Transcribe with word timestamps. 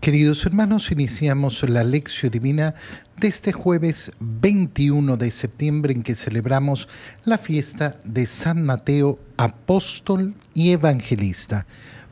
Queridos 0.00 0.46
hermanos, 0.46 0.92
iniciamos 0.92 1.68
la 1.68 1.82
lección 1.82 2.30
divina 2.30 2.76
de 3.16 3.26
este 3.26 3.52
jueves 3.52 4.12
21 4.20 5.16
de 5.16 5.30
septiembre 5.32 5.92
en 5.92 6.04
que 6.04 6.14
celebramos 6.14 6.88
la 7.24 7.36
fiesta 7.36 7.98
de 8.04 8.26
San 8.26 8.64
Mateo, 8.64 9.18
apóstol 9.36 10.34
y 10.54 10.70
evangelista. 10.70 11.66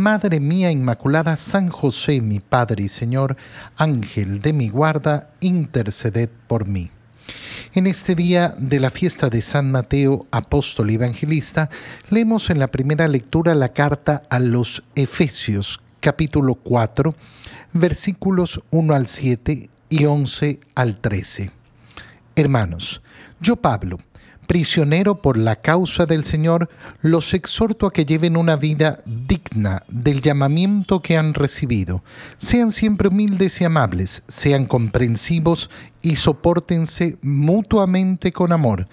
Madre 0.00 0.40
mía 0.40 0.70
Inmaculada, 0.70 1.36
San 1.36 1.68
José, 1.68 2.22
mi 2.22 2.40
Padre 2.40 2.84
y 2.84 2.88
Señor, 2.88 3.36
Ángel 3.76 4.40
de 4.40 4.54
mi 4.54 4.70
guarda, 4.70 5.28
interceded 5.40 6.30
por 6.46 6.66
mí. 6.66 6.90
En 7.74 7.86
este 7.86 8.14
día 8.14 8.54
de 8.56 8.80
la 8.80 8.88
fiesta 8.88 9.28
de 9.28 9.42
San 9.42 9.70
Mateo, 9.70 10.26
apóstol 10.30 10.90
y 10.90 10.94
evangelista, 10.94 11.68
leemos 12.08 12.48
en 12.48 12.60
la 12.60 12.68
primera 12.68 13.08
lectura 13.08 13.54
la 13.54 13.74
carta 13.74 14.22
a 14.30 14.38
los 14.38 14.82
Efesios, 14.94 15.82
capítulo 16.00 16.54
4, 16.54 17.14
versículos 17.74 18.62
1 18.70 18.94
al 18.94 19.06
7 19.06 19.68
y 19.90 20.04
11 20.06 20.60
al 20.76 20.98
13. 20.98 21.50
Hermanos, 22.36 23.02
yo 23.38 23.56
Pablo, 23.56 23.98
prisionero 24.50 25.22
por 25.22 25.38
la 25.38 25.54
causa 25.54 26.06
del 26.06 26.24
Señor, 26.24 26.70
los 27.02 27.34
exhorto 27.34 27.86
a 27.86 27.92
que 27.92 28.04
lleven 28.04 28.36
una 28.36 28.56
vida 28.56 29.00
digna 29.06 29.84
del 29.86 30.22
llamamiento 30.22 31.02
que 31.02 31.16
han 31.16 31.34
recibido. 31.34 32.02
Sean 32.36 32.72
siempre 32.72 33.06
humildes 33.06 33.60
y 33.60 33.64
amables, 33.64 34.24
sean 34.26 34.66
comprensivos 34.66 35.70
y 36.02 36.16
soportense 36.16 37.18
mutuamente 37.22 38.32
con 38.32 38.52
amor. 38.52 38.88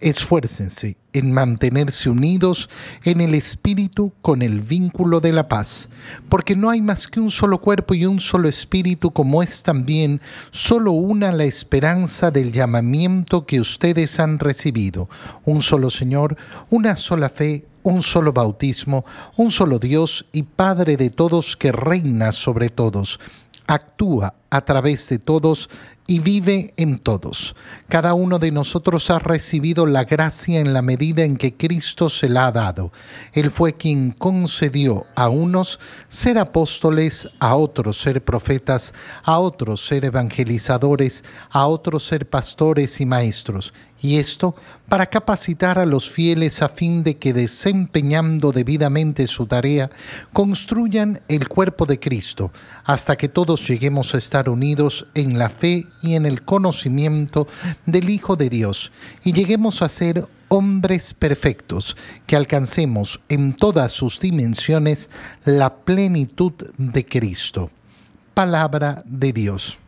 Esfuércense 0.00 0.96
en 1.12 1.30
mantenerse 1.30 2.10
unidos 2.10 2.68
en 3.04 3.20
el 3.20 3.34
espíritu 3.34 4.12
con 4.20 4.42
el 4.42 4.60
vínculo 4.60 5.20
de 5.20 5.30
la 5.30 5.46
paz, 5.46 5.88
porque 6.28 6.56
no 6.56 6.70
hay 6.70 6.80
más 6.80 7.06
que 7.06 7.20
un 7.20 7.30
solo 7.30 7.60
cuerpo 7.60 7.94
y 7.94 8.06
un 8.06 8.18
solo 8.18 8.48
espíritu, 8.48 9.12
como 9.12 9.44
es 9.44 9.62
también 9.62 10.20
solo 10.50 10.90
una 10.90 11.30
la 11.30 11.44
esperanza 11.44 12.32
del 12.32 12.50
llamamiento 12.50 13.46
que 13.46 13.60
ustedes 13.60 14.18
han 14.18 14.40
recibido, 14.40 15.08
un 15.44 15.62
solo 15.62 15.88
Señor, 15.88 16.36
una 16.68 16.96
sola 16.96 17.28
fe, 17.28 17.64
un 17.84 18.02
solo 18.02 18.32
bautismo, 18.32 19.04
un 19.36 19.52
solo 19.52 19.78
Dios 19.78 20.26
y 20.32 20.42
Padre 20.42 20.96
de 20.96 21.10
todos 21.10 21.56
que 21.56 21.70
reina 21.70 22.32
sobre 22.32 22.70
todos. 22.70 23.20
Actúa 23.66 24.34
a 24.52 24.60
través 24.60 25.08
de 25.08 25.18
todos 25.18 25.70
y 26.06 26.18
vive 26.18 26.74
en 26.76 26.98
todos. 26.98 27.56
Cada 27.88 28.12
uno 28.12 28.38
de 28.38 28.50
nosotros 28.50 29.08
ha 29.08 29.18
recibido 29.18 29.86
la 29.86 30.04
gracia 30.04 30.60
en 30.60 30.74
la 30.74 30.82
medida 30.82 31.24
en 31.24 31.38
que 31.38 31.54
Cristo 31.54 32.10
se 32.10 32.28
la 32.28 32.48
ha 32.48 32.52
dado. 32.52 32.92
Él 33.32 33.50
fue 33.50 33.72
quien 33.72 34.10
concedió 34.10 35.06
a 35.14 35.30
unos 35.30 35.80
ser 36.10 36.38
apóstoles, 36.38 37.30
a 37.38 37.56
otros 37.56 37.98
ser 37.98 38.22
profetas, 38.22 38.92
a 39.22 39.38
otros 39.38 39.86
ser 39.86 40.04
evangelizadores, 40.04 41.24
a 41.48 41.66
otros 41.66 42.04
ser 42.04 42.28
pastores 42.28 43.00
y 43.00 43.06
maestros. 43.06 43.72
Y 44.02 44.18
esto 44.18 44.56
para 44.88 45.06
capacitar 45.06 45.78
a 45.78 45.86
los 45.86 46.10
fieles 46.10 46.60
a 46.60 46.68
fin 46.68 47.02
de 47.02 47.16
que 47.16 47.32
desempeñando 47.32 48.52
debidamente 48.52 49.26
su 49.26 49.46
tarea, 49.46 49.90
construyan 50.34 51.22
el 51.28 51.48
cuerpo 51.48 51.86
de 51.86 51.98
Cristo, 51.98 52.50
hasta 52.84 53.16
que 53.16 53.28
todos 53.28 53.66
lleguemos 53.66 54.14
a 54.14 54.18
estar 54.18 54.41
unidos 54.48 55.06
en 55.14 55.38
la 55.38 55.48
fe 55.48 55.86
y 56.02 56.14
en 56.14 56.26
el 56.26 56.42
conocimiento 56.42 57.46
del 57.86 58.10
Hijo 58.10 58.36
de 58.36 58.48
Dios 58.48 58.92
y 59.24 59.32
lleguemos 59.32 59.82
a 59.82 59.88
ser 59.88 60.26
hombres 60.48 61.14
perfectos, 61.14 61.96
que 62.26 62.36
alcancemos 62.36 63.20
en 63.30 63.54
todas 63.54 63.92
sus 63.92 64.20
dimensiones 64.20 65.08
la 65.46 65.76
plenitud 65.76 66.52
de 66.76 67.06
Cristo. 67.06 67.70
Palabra 68.34 69.02
de 69.06 69.32
Dios. 69.32 69.78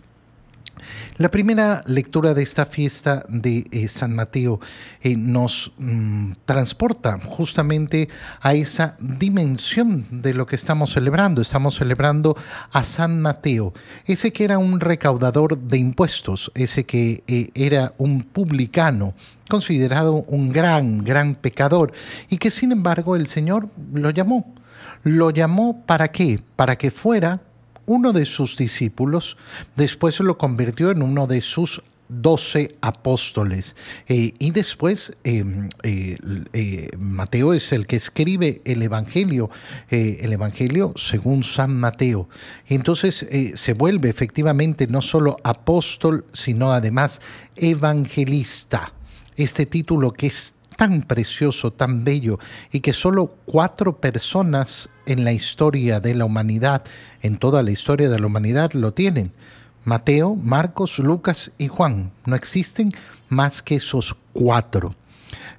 La 1.16 1.30
primera 1.30 1.82
lectura 1.86 2.34
de 2.34 2.42
esta 2.42 2.66
fiesta 2.66 3.24
de 3.28 3.66
eh, 3.70 3.88
San 3.88 4.14
Mateo 4.14 4.60
eh, 5.00 5.16
nos 5.16 5.72
mm, 5.78 6.32
transporta 6.44 7.18
justamente 7.24 8.08
a 8.40 8.54
esa 8.54 8.96
dimensión 8.98 10.06
de 10.10 10.34
lo 10.34 10.46
que 10.46 10.56
estamos 10.56 10.92
celebrando. 10.92 11.40
Estamos 11.40 11.76
celebrando 11.76 12.36
a 12.72 12.82
San 12.82 13.20
Mateo, 13.20 13.72
ese 14.06 14.32
que 14.32 14.44
era 14.44 14.58
un 14.58 14.80
recaudador 14.80 15.58
de 15.58 15.78
impuestos, 15.78 16.50
ese 16.54 16.84
que 16.84 17.22
eh, 17.26 17.50
era 17.54 17.94
un 17.98 18.22
publicano, 18.22 19.14
considerado 19.48 20.24
un 20.28 20.52
gran, 20.52 21.04
gran 21.04 21.34
pecador, 21.34 21.92
y 22.28 22.38
que 22.38 22.50
sin 22.50 22.72
embargo 22.72 23.16
el 23.16 23.26
Señor 23.26 23.68
lo 23.92 24.10
llamó. 24.10 24.54
¿Lo 25.02 25.30
llamó 25.30 25.84
para 25.86 26.08
qué? 26.08 26.40
Para 26.56 26.76
que 26.76 26.90
fuera 26.90 27.40
uno 27.86 28.12
de 28.12 28.26
sus 28.26 28.56
discípulos, 28.56 29.36
después 29.76 30.18
lo 30.20 30.38
convirtió 30.38 30.90
en 30.90 31.02
uno 31.02 31.26
de 31.26 31.40
sus 31.40 31.82
doce 32.08 32.76
apóstoles. 32.80 33.76
Eh, 34.08 34.34
y 34.38 34.50
después 34.50 35.16
eh, 35.24 35.44
eh, 35.82 36.90
Mateo 36.98 37.54
es 37.54 37.72
el 37.72 37.86
que 37.86 37.96
escribe 37.96 38.60
el 38.64 38.82
Evangelio, 38.82 39.50
el 39.90 40.32
Evangelio 40.32 40.92
según 40.96 41.44
San 41.44 41.74
Mateo. 41.76 42.28
Entonces 42.68 43.26
se 43.54 43.72
vuelve 43.72 44.08
efectivamente 44.08 44.86
no 44.86 45.00
solo 45.00 45.38
apóstol, 45.44 46.24
sino 46.32 46.72
además 46.72 47.20
evangelista. 47.56 48.92
Este 49.36 49.66
título 49.66 50.12
que 50.12 50.28
es 50.28 50.54
tan 50.76 51.02
precioso, 51.02 51.72
tan 51.72 52.04
bello, 52.04 52.38
y 52.72 52.80
que 52.80 52.92
solo 52.92 53.34
cuatro 53.44 54.00
personas 54.00 54.88
en 55.06 55.24
la 55.24 55.32
historia 55.32 56.00
de 56.00 56.14
la 56.14 56.24
humanidad, 56.24 56.82
en 57.22 57.36
toda 57.38 57.62
la 57.62 57.70
historia 57.70 58.08
de 58.08 58.18
la 58.18 58.26
humanidad, 58.26 58.72
lo 58.72 58.92
tienen. 58.92 59.32
Mateo, 59.84 60.34
Marcos, 60.34 60.98
Lucas 60.98 61.52
y 61.58 61.68
Juan. 61.68 62.10
No 62.24 62.36
existen 62.36 62.90
más 63.28 63.62
que 63.62 63.76
esos 63.76 64.16
cuatro. 64.32 64.94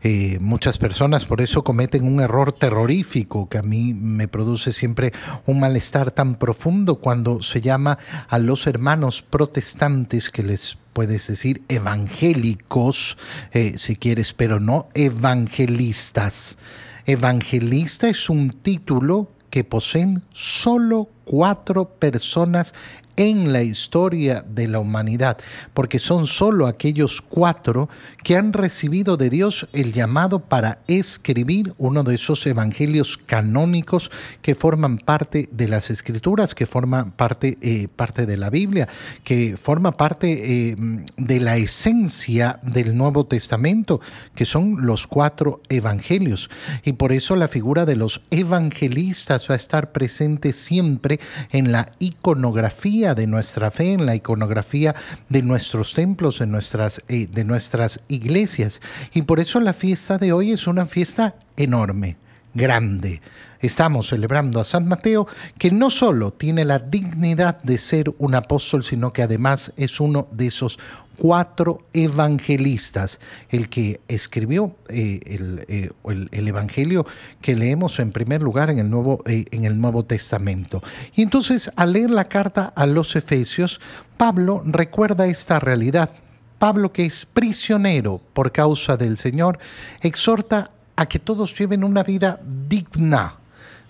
Eh, 0.07 0.37
muchas 0.39 0.77
personas 0.77 1.25
por 1.25 1.41
eso 1.41 1.63
cometen 1.63 2.05
un 2.05 2.21
error 2.21 2.53
terrorífico 2.53 3.49
que 3.49 3.57
a 3.57 3.63
mí 3.63 3.95
me 3.95 4.27
produce 4.27 4.71
siempre 4.71 5.11
un 5.47 5.59
malestar 5.59 6.11
tan 6.11 6.35
profundo 6.35 6.97
cuando 6.97 7.41
se 7.41 7.59
llama 7.59 7.97
a 8.29 8.37
los 8.37 8.67
hermanos 8.67 9.23
protestantes 9.23 10.29
que 10.29 10.43
les 10.43 10.77
puedes 10.93 11.25
decir 11.25 11.63
evangélicos, 11.69 13.17
eh, 13.51 13.79
si 13.79 13.95
quieres, 13.95 14.33
pero 14.33 14.59
no 14.59 14.89
evangelistas. 14.93 16.59
Evangelista 17.07 18.07
es 18.07 18.29
un 18.29 18.51
título 18.51 19.31
que 19.49 19.63
poseen 19.63 20.21
solo 20.31 21.09
cuatro 21.25 21.89
personas 21.89 22.73
en 23.17 23.53
la 23.53 23.63
historia 23.63 24.43
de 24.47 24.67
la 24.67 24.79
humanidad, 24.79 25.37
porque 25.73 25.99
son 25.99 26.27
solo 26.27 26.67
aquellos 26.67 27.21
cuatro 27.21 27.89
que 28.23 28.35
han 28.35 28.53
recibido 28.53 29.17
de 29.17 29.29
Dios 29.29 29.67
el 29.73 29.93
llamado 29.93 30.39
para 30.39 30.79
escribir 30.87 31.73
uno 31.77 32.03
de 32.03 32.15
esos 32.15 32.45
evangelios 32.45 33.17
canónicos 33.17 34.11
que 34.41 34.55
forman 34.55 34.97
parte 34.97 35.49
de 35.51 35.67
las 35.67 35.89
escrituras, 35.89 36.55
que 36.55 36.65
forman 36.65 37.11
parte, 37.11 37.57
eh, 37.61 37.87
parte 37.93 38.25
de 38.25 38.37
la 38.37 38.49
Biblia, 38.49 38.87
que 39.23 39.57
forma 39.57 39.91
parte 39.93 40.71
eh, 40.71 40.75
de 41.17 41.39
la 41.39 41.57
esencia 41.57 42.59
del 42.63 42.97
Nuevo 42.97 43.25
Testamento, 43.25 44.01
que 44.35 44.45
son 44.45 44.85
los 44.85 45.07
cuatro 45.07 45.61
evangelios. 45.69 46.49
Y 46.83 46.93
por 46.93 47.11
eso 47.11 47.35
la 47.35 47.47
figura 47.47 47.85
de 47.85 47.95
los 47.95 48.21
evangelistas 48.31 49.49
va 49.49 49.53
a 49.53 49.57
estar 49.57 49.91
presente 49.91 50.53
siempre 50.53 51.14
en 51.51 51.71
la 51.71 51.91
iconografía 51.99 53.15
de 53.15 53.27
nuestra 53.27 53.71
fe, 53.71 53.93
en 53.93 54.05
la 54.05 54.15
iconografía 54.15 54.95
de 55.29 55.41
nuestros 55.41 55.93
templos, 55.93 56.39
de 56.39 56.47
nuestras, 56.47 57.01
eh, 57.07 57.27
de 57.27 57.43
nuestras 57.43 57.99
iglesias. 58.07 58.81
Y 59.13 59.23
por 59.23 59.39
eso 59.39 59.59
la 59.59 59.73
fiesta 59.73 60.17
de 60.17 60.33
hoy 60.33 60.51
es 60.51 60.67
una 60.67 60.85
fiesta 60.85 61.35
enorme, 61.57 62.17
grande. 62.55 63.21
Estamos 63.59 64.07
celebrando 64.07 64.59
a 64.59 64.65
San 64.65 64.87
Mateo, 64.87 65.27
que 65.57 65.71
no 65.71 65.89
solo 65.89 66.31
tiene 66.31 66.65
la 66.65 66.79
dignidad 66.79 67.61
de 67.63 67.77
ser 67.77 68.13
un 68.17 68.35
apóstol, 68.35 68.83
sino 68.83 69.13
que 69.13 69.23
además 69.23 69.73
es 69.77 69.99
uno 69.99 70.27
de 70.31 70.47
esos 70.47 70.79
cuatro 71.17 71.85
evangelistas, 71.93 73.19
el 73.49 73.69
que 73.69 74.01
escribió 74.07 74.75
eh, 74.89 75.19
eh, 75.67 75.89
el, 76.05 76.47
evangelio 76.47 77.05
que 77.41 77.55
leemos 77.55 77.99
en 77.99 78.11
primer 78.11 78.41
lugar 78.41 78.69
en 78.69 78.79
el, 78.79 78.89
Nuevo, 78.89 79.23
eh, 79.25 79.45
en 79.51 79.65
el 79.65 79.79
Nuevo 79.79 80.03
Testamento. 80.03 80.83
Y 81.15 81.21
entonces 81.21 81.71
al 81.75 81.93
leer 81.93 82.11
la 82.11 82.27
carta 82.27 82.73
a 82.75 82.85
los 82.85 83.15
Efesios, 83.15 83.79
Pablo 84.17 84.61
recuerda 84.65 85.27
esta 85.27 85.59
realidad. 85.59 86.11
Pablo, 86.59 86.93
que 86.93 87.05
es 87.05 87.25
prisionero 87.25 88.21
por 88.33 88.51
causa 88.51 88.95
del 88.97 89.17
Señor, 89.17 89.59
exhorta 90.01 90.71
a 90.95 91.05
que 91.05 91.19
todos 91.19 91.57
lleven 91.57 91.83
una 91.83 92.03
vida 92.03 92.39
digna 92.67 93.37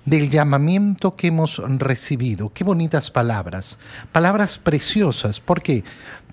del 0.05 0.29
llamamiento 0.29 1.15
que 1.15 1.27
hemos 1.27 1.61
recibido. 1.79 2.51
Qué 2.53 2.63
bonitas 2.63 3.09
palabras, 3.11 3.77
palabras 4.11 4.59
preciosas. 4.59 5.39
¿Por 5.39 5.61
qué? 5.61 5.83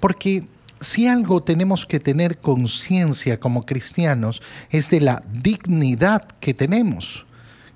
Porque 0.01 0.47
si 0.81 1.07
algo 1.07 1.43
tenemos 1.43 1.87
que 1.87 2.01
tener 2.01 2.39
conciencia 2.39 3.41
como 3.41 3.65
cristianos 3.65 4.43
es 4.71 4.91
de 4.91 5.01
la 5.01 5.23
dignidad 5.33 6.27
que 6.41 6.55
tenemos 6.55 7.25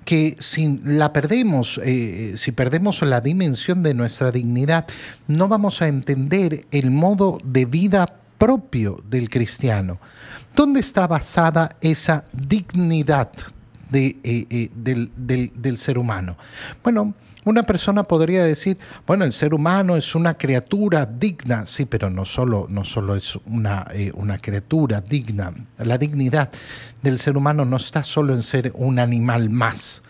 que 0.05 0.37
si 0.39 0.79
la 0.85 1.11
perdemos, 1.11 1.81
eh, 1.83 2.35
si 2.37 2.53
perdemos 2.53 3.01
la 3.01 3.19
dimensión 3.19 3.83
de 3.83 3.93
nuestra 3.93 4.31
dignidad, 4.31 4.87
no 5.27 5.49
vamos 5.49 5.81
a 5.81 5.89
entender 5.89 6.65
el 6.71 6.91
modo 6.91 7.39
de 7.43 7.65
vida 7.65 8.15
propio 8.37 9.03
del 9.09 9.29
cristiano. 9.29 9.99
¿Dónde 10.57 10.79
está 10.79 11.05
basada 11.05 11.75
esa 11.81 12.25
dignidad 12.33 13.29
eh, 13.93 14.17
eh, 14.23 14.69
del, 14.75 15.77
ser 15.77 15.99
humano? 15.99 16.35
Bueno, 16.83 17.13
una 17.45 17.61
persona 17.61 18.01
podría 18.01 18.43
decir, 18.43 18.75
bueno, 19.05 19.23
el 19.23 19.33
ser 19.33 19.53
humano 19.53 19.95
es 19.95 20.15
una 20.15 20.33
criatura 20.33 21.05
digna, 21.05 21.67
sí, 21.67 21.85
pero 21.85 22.09
no 22.09 22.25
solo, 22.25 22.65
no 22.71 22.83
solo 22.85 23.15
es 23.15 23.37
una, 23.45 23.85
eh, 23.93 24.11
una 24.15 24.39
criatura 24.39 24.99
digna, 24.99 25.53
la 25.77 25.99
dignidad 25.99 26.49
del 27.03 27.19
ser 27.19 27.37
humano 27.37 27.63
no 27.63 27.77
está 27.77 28.03
solo 28.03 28.33
en 28.33 28.41
ser 28.41 28.71
un 28.73 28.97
animal 28.97 29.51
más, 29.51 30.01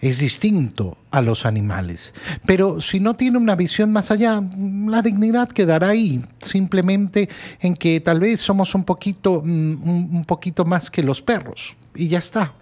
es 0.00 0.18
distinto 0.18 0.96
a 1.10 1.20
los 1.20 1.46
animales. 1.46 2.14
Pero 2.46 2.80
si 2.80 3.00
no 3.00 3.14
tiene 3.14 3.38
una 3.38 3.56
visión 3.56 3.92
más 3.92 4.10
allá, 4.10 4.42
la 4.86 5.02
dignidad 5.02 5.48
quedará 5.48 5.88
ahí, 5.88 6.22
simplemente 6.38 7.28
en 7.60 7.74
que 7.74 8.00
tal 8.00 8.20
vez 8.20 8.40
somos 8.40 8.74
un 8.74 8.84
poquito, 8.84 9.42
mm, 9.44 10.16
un 10.16 10.24
poquito 10.24 10.64
más 10.64 10.90
que 10.90 11.02
los 11.02 11.22
perros, 11.22 11.76
y 11.94 12.08
ya 12.08 12.18
está. 12.18 12.54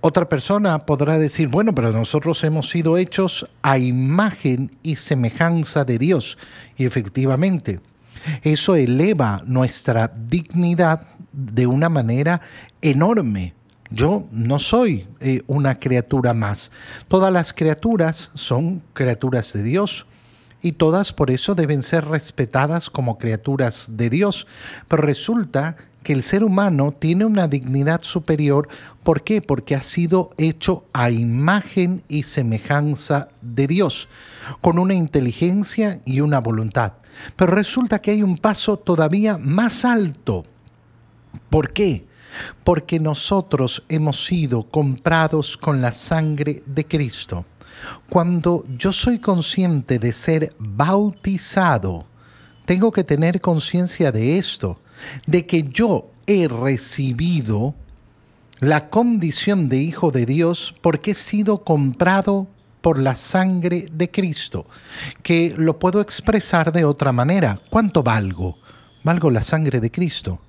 Otra 0.00 0.28
persona 0.28 0.86
podrá 0.86 1.18
decir, 1.18 1.48
bueno, 1.48 1.74
pero 1.74 1.90
nosotros 1.90 2.44
hemos 2.44 2.70
sido 2.70 2.96
hechos 2.96 3.48
a 3.62 3.76
imagen 3.76 4.70
y 4.84 4.94
semejanza 4.94 5.84
de 5.84 5.98
Dios. 5.98 6.38
Y 6.76 6.84
efectivamente, 6.84 7.80
eso 8.42 8.76
eleva 8.76 9.42
nuestra 9.46 10.06
dignidad 10.06 11.08
de 11.32 11.66
una 11.66 11.88
manera 11.88 12.40
enorme. 12.80 13.55
Yo 13.90 14.26
no 14.32 14.58
soy 14.58 15.06
eh, 15.20 15.42
una 15.46 15.78
criatura 15.78 16.34
más. 16.34 16.70
Todas 17.08 17.32
las 17.32 17.52
criaturas 17.52 18.30
son 18.34 18.82
criaturas 18.92 19.52
de 19.52 19.62
Dios 19.62 20.06
y 20.62 20.72
todas 20.72 21.12
por 21.12 21.30
eso 21.30 21.54
deben 21.54 21.82
ser 21.82 22.04
respetadas 22.06 22.90
como 22.90 23.18
criaturas 23.18 23.90
de 23.92 24.10
Dios. 24.10 24.46
Pero 24.88 25.02
resulta 25.02 25.76
que 26.02 26.12
el 26.12 26.22
ser 26.22 26.44
humano 26.44 26.94
tiene 26.96 27.24
una 27.24 27.48
dignidad 27.48 28.02
superior. 28.02 28.68
¿Por 29.02 29.22
qué? 29.22 29.42
Porque 29.42 29.74
ha 29.74 29.80
sido 29.80 30.30
hecho 30.38 30.84
a 30.92 31.10
imagen 31.10 32.02
y 32.08 32.22
semejanza 32.22 33.28
de 33.42 33.66
Dios, 33.66 34.08
con 34.60 34.78
una 34.78 34.94
inteligencia 34.94 36.00
y 36.04 36.20
una 36.20 36.38
voluntad. 36.40 36.92
Pero 37.34 37.52
resulta 37.52 38.00
que 38.00 38.12
hay 38.12 38.22
un 38.22 38.38
paso 38.38 38.76
todavía 38.76 39.38
más 39.38 39.84
alto. 39.84 40.44
¿Por 41.50 41.72
qué? 41.72 42.06
Porque 42.64 42.98
nosotros 43.00 43.82
hemos 43.88 44.24
sido 44.24 44.64
comprados 44.64 45.56
con 45.56 45.80
la 45.80 45.92
sangre 45.92 46.62
de 46.66 46.84
Cristo. 46.86 47.44
Cuando 48.08 48.64
yo 48.76 48.92
soy 48.92 49.18
consciente 49.18 49.98
de 49.98 50.12
ser 50.12 50.54
bautizado, 50.58 52.06
tengo 52.64 52.90
que 52.90 53.04
tener 53.04 53.40
conciencia 53.40 54.10
de 54.12 54.38
esto 54.38 54.80
de 55.26 55.46
que 55.46 55.62
yo 55.62 56.10
he 56.26 56.48
recibido 56.48 57.74
la 58.60 58.88
condición 58.88 59.68
de 59.68 59.78
hijo 59.78 60.10
de 60.10 60.26
Dios 60.26 60.74
porque 60.80 61.12
he 61.12 61.14
sido 61.14 61.62
comprado 61.62 62.48
por 62.80 62.98
la 62.98 63.16
sangre 63.16 63.88
de 63.92 64.10
Cristo, 64.10 64.66
que 65.22 65.54
lo 65.56 65.78
puedo 65.78 66.00
expresar 66.00 66.72
de 66.72 66.84
otra 66.84 67.12
manera. 67.12 67.60
¿Cuánto 67.68 68.02
valgo? 68.02 68.58
Valgo 69.02 69.30
la 69.30 69.42
sangre 69.42 69.80
de 69.80 69.90
Cristo. 69.90 70.40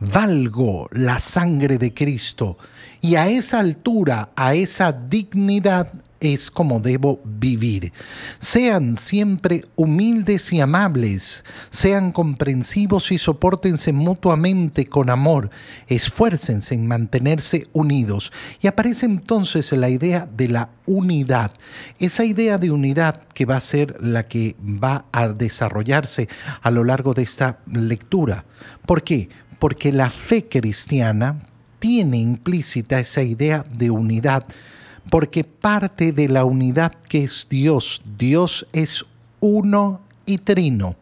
Valgo 0.00 0.88
la 0.92 1.20
sangre 1.20 1.78
de 1.78 1.92
Cristo. 1.92 2.56
Y 3.02 3.14
a 3.16 3.28
esa 3.28 3.60
altura, 3.60 4.30
a 4.34 4.54
esa 4.54 4.92
dignidad, 4.92 5.92
es 6.20 6.50
como 6.50 6.80
debo 6.80 7.20
vivir. 7.24 7.92
Sean 8.38 8.96
siempre 8.96 9.64
humildes 9.74 10.52
y 10.52 10.60
amables, 10.60 11.44
sean 11.70 12.12
comprensivos 12.12 13.10
y 13.10 13.18
soportense 13.18 13.92
mutuamente 13.92 14.86
con 14.86 15.10
amor, 15.10 15.50
esfuércense 15.86 16.74
en 16.74 16.86
mantenerse 16.86 17.68
unidos. 17.72 18.32
Y 18.60 18.66
aparece 18.66 19.06
entonces 19.06 19.72
la 19.72 19.88
idea 19.88 20.28
de 20.36 20.48
la 20.48 20.70
unidad, 20.86 21.52
esa 21.98 22.24
idea 22.24 22.58
de 22.58 22.70
unidad 22.70 23.22
que 23.34 23.46
va 23.46 23.56
a 23.56 23.62
ser 23.62 23.96
la 24.00 24.24
que 24.24 24.56
va 24.60 25.06
a 25.12 25.28
desarrollarse 25.28 26.28
a 26.60 26.70
lo 26.70 26.84
largo 26.84 27.14
de 27.14 27.22
esta 27.22 27.60
lectura. 27.66 28.44
¿Por 28.84 29.02
qué? 29.02 29.28
Porque 29.60 29.92
la 29.92 30.10
fe 30.10 30.48
cristiana 30.48 31.38
tiene 31.78 32.18
implícita 32.18 32.98
esa 32.98 33.22
idea 33.22 33.64
de 33.72 33.90
unidad 33.90 34.44
porque 35.08 35.44
parte 35.44 36.12
de 36.12 36.28
la 36.28 36.44
unidad 36.44 36.92
que 37.08 37.24
es 37.24 37.46
Dios. 37.48 38.02
Dios 38.18 38.66
es 38.72 39.04
uno 39.40 40.00
y 40.26 40.38
trino. 40.38 40.96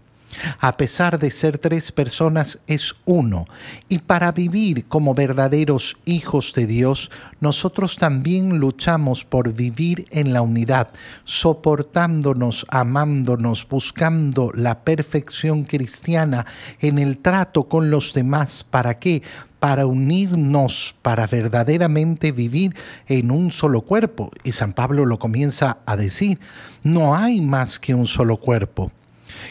A 0.60 0.76
pesar 0.76 1.18
de 1.18 1.30
ser 1.30 1.58
tres 1.58 1.92
personas, 1.92 2.60
es 2.66 2.94
uno. 3.04 3.46
Y 3.88 3.98
para 3.98 4.32
vivir 4.32 4.86
como 4.86 5.14
verdaderos 5.14 5.96
hijos 6.04 6.52
de 6.54 6.66
Dios, 6.66 7.10
nosotros 7.40 7.96
también 7.96 8.58
luchamos 8.58 9.24
por 9.24 9.52
vivir 9.52 10.06
en 10.10 10.32
la 10.32 10.42
unidad, 10.42 10.88
soportándonos, 11.24 12.66
amándonos, 12.68 13.66
buscando 13.68 14.52
la 14.54 14.80
perfección 14.82 15.64
cristiana 15.64 16.46
en 16.80 16.98
el 16.98 17.18
trato 17.18 17.68
con 17.68 17.90
los 17.90 18.12
demás. 18.14 18.64
¿Para 18.68 18.94
qué? 18.94 19.22
para 19.58 19.86
unirnos, 19.86 20.94
para 21.02 21.26
verdaderamente 21.26 22.30
vivir 22.30 22.76
en 23.08 23.32
un 23.32 23.50
solo 23.50 23.80
cuerpo. 23.80 24.30
Y 24.44 24.52
San 24.52 24.72
Pablo 24.72 25.04
lo 25.04 25.18
comienza 25.18 25.78
a 25.84 25.96
decir, 25.96 26.38
no 26.84 27.16
hay 27.16 27.40
más 27.40 27.80
que 27.80 27.92
un 27.92 28.06
solo 28.06 28.36
cuerpo 28.36 28.92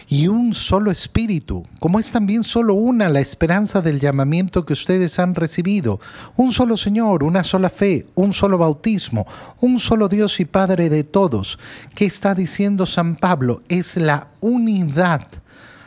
y 0.07 0.27
un 0.27 0.53
solo 0.53 0.91
espíritu, 0.91 1.63
como 1.79 1.99
es 1.99 2.11
también 2.11 2.43
solo 2.43 2.73
una 2.73 3.09
la 3.09 3.19
esperanza 3.19 3.81
del 3.81 3.99
llamamiento 3.99 4.65
que 4.65 4.73
ustedes 4.73 5.19
han 5.19 5.35
recibido, 5.35 5.99
un 6.35 6.51
solo 6.51 6.77
Señor, 6.77 7.23
una 7.23 7.43
sola 7.43 7.69
fe, 7.69 8.05
un 8.15 8.33
solo 8.33 8.57
bautismo, 8.57 9.27
un 9.61 9.79
solo 9.79 10.07
Dios 10.09 10.39
y 10.39 10.45
Padre 10.45 10.89
de 10.89 11.03
todos. 11.03 11.59
¿Qué 11.95 12.05
está 12.05 12.35
diciendo 12.35 12.85
San 12.85 13.15
Pablo? 13.15 13.61
Es 13.69 13.97
la 13.97 14.27
unidad 14.41 15.27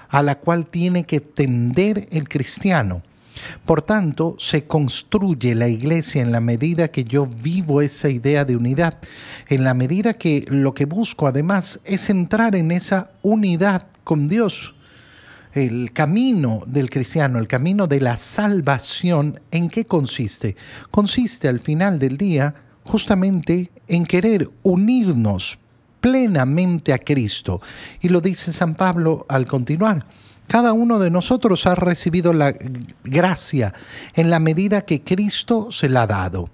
a 0.09 0.23
la 0.23 0.37
cual 0.37 0.67
tiene 0.67 1.05
que 1.05 1.21
tender 1.21 2.09
el 2.11 2.29
cristiano 2.29 3.03
por 3.65 3.83
tanto, 3.83 4.37
se 4.39 4.65
construye 4.65 5.55
la 5.55 5.69
iglesia 5.69 6.23
en 6.23 6.33
la 6.33 6.41
medida 6.41 6.89
que 6.89 7.05
yo 7.05 7.27
vivo 7.27 7.83
esa 7.83 8.09
idea 8.09 8.45
de 8.45 8.57
unidad, 8.57 8.99
en 9.49 9.65
la 9.65 9.75
medida 9.75 10.15
que 10.15 10.45
lo 10.49 10.75
que 10.75 10.87
busco 10.87 11.27
además 11.27 11.81
es 11.85 12.11
entrar 12.11 12.55
en 12.55 12.73
esa 12.73 13.11
unidad 13.23 13.87
con 14.05 14.29
Dios. 14.29 14.75
El 15.53 15.93
camino 15.93 16.63
del 16.67 16.91
cristiano, 16.91 17.39
el 17.39 17.49
camino 17.49 17.87
de 17.87 18.01
la 18.01 18.17
salvación, 18.17 19.41
¿en 19.51 19.69
qué 19.69 19.85
consiste? 19.85 20.57
Consiste 20.91 21.49
al 21.49 21.61
final 21.61 21.99
del 21.99 22.17
día 22.17 22.55
justamente 22.85 23.71
en 23.89 24.07
querer 24.07 24.49
unirnos 24.63 25.59
plenamente 26.01 26.93
a 26.93 26.99
Cristo. 26.99 27.61
Y 28.01 28.09
lo 28.09 28.21
dice 28.21 28.53
San 28.53 28.75
Pablo 28.75 29.27
al 29.29 29.47
continuar. 29.47 30.07
Cada 30.51 30.73
uno 30.73 30.99
de 30.99 31.13
nosotros 31.13 31.65
ha 31.69 31.77
recibido 31.77 32.33
la 32.33 32.53
gracia 33.05 33.73
en 34.15 34.31
la 34.31 34.41
medida 34.41 34.81
que 34.81 35.01
Cristo 35.01 35.69
se 35.71 35.89
la 35.89 36.03
ha 36.03 36.07
dado. 36.09 36.51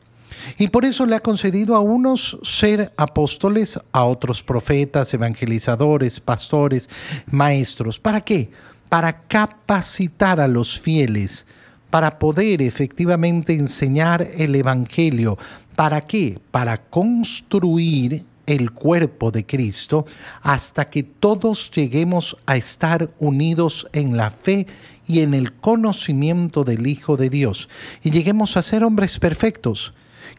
Y 0.58 0.68
por 0.68 0.84
eso 0.84 1.06
le 1.06 1.16
ha 1.16 1.20
concedido 1.20 1.74
a 1.74 1.80
unos 1.80 2.38
ser 2.42 2.92
apóstoles, 2.98 3.80
a 3.92 4.04
otros 4.04 4.42
profetas, 4.42 5.14
evangelizadores, 5.14 6.20
pastores, 6.20 6.90
maestros. 7.24 7.98
¿Para 7.98 8.20
qué? 8.20 8.50
Para 8.90 9.22
capacitar 9.22 10.40
a 10.40 10.46
los 10.46 10.78
fieles, 10.78 11.46
para 11.88 12.18
poder 12.18 12.60
efectivamente 12.60 13.54
enseñar 13.54 14.28
el 14.36 14.56
Evangelio. 14.56 15.38
¿Para 15.74 16.02
qué? 16.02 16.38
Para 16.50 16.76
construir 16.76 18.26
el 18.46 18.72
cuerpo 18.72 19.30
de 19.30 19.44
Cristo 19.44 20.06
hasta 20.42 20.88
que 20.88 21.02
todos 21.02 21.70
lleguemos 21.70 22.36
a 22.46 22.56
estar 22.56 23.10
unidos 23.18 23.86
en 23.92 24.16
la 24.16 24.30
fe 24.30 24.66
y 25.06 25.20
en 25.20 25.34
el 25.34 25.52
conocimiento 25.52 26.64
del 26.64 26.86
Hijo 26.86 27.16
de 27.16 27.30
Dios 27.30 27.68
y 28.02 28.10
lleguemos 28.10 28.56
a 28.56 28.62
ser 28.62 28.84
hombres 28.84 29.18
perfectos 29.18 29.92